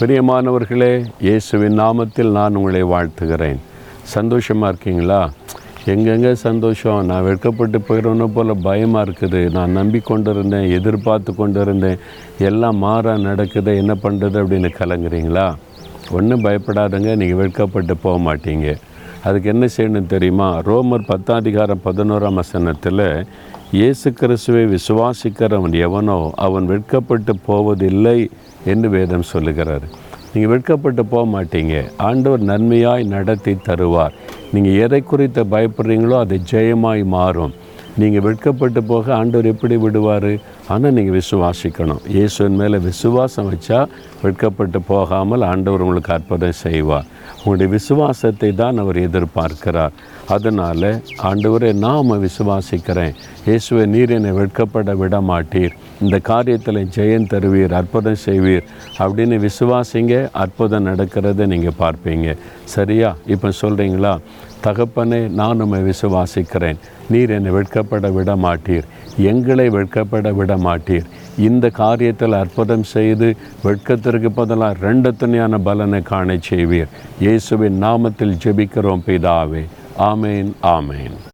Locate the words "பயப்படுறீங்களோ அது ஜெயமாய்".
35.54-37.04